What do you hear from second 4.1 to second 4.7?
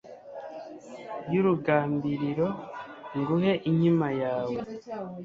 yawe